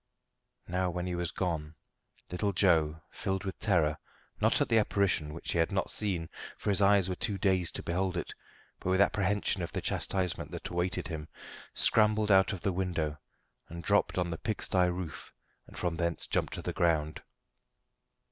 [0.67, 1.75] Now when he was gone,
[2.31, 3.99] little Joe, filled with terror
[4.39, 6.27] not at the apparition, which he had not seen,
[6.57, 8.33] for his eyes were too dazed to behold it,
[8.79, 11.27] but with apprehension of the chastisement that awaited him,
[11.75, 13.19] scrambled out of the window
[13.69, 15.31] and dropped on the pigsty roof,
[15.67, 17.21] and from thence jumped to the ground.